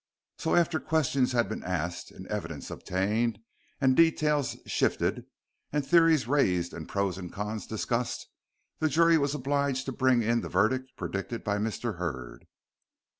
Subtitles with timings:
[0.39, 3.37] So after questions had been asked and evidence obtained,
[3.79, 5.27] and details shifted,
[5.71, 8.25] and theories raised, and pros and cons discussed,
[8.79, 11.97] the jury was obliged to bring in the verdict predicted by Mr.
[11.97, 12.47] Hurd.